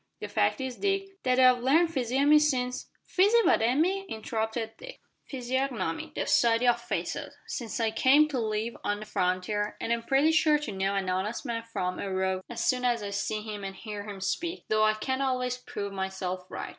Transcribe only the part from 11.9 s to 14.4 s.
a rogue as soon as I see him an' hear him